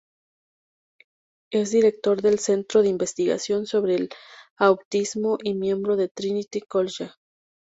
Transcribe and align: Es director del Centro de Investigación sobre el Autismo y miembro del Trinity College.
Es 1.51 1.69
director 1.69 2.23
del 2.23 2.39
Centro 2.39 2.81
de 2.81 2.89
Investigación 2.89 3.67
sobre 3.67 3.93
el 3.97 4.09
Autismo 4.57 5.37
y 5.43 5.53
miembro 5.53 5.95
del 5.95 6.09
Trinity 6.09 6.61
College. 6.61 7.11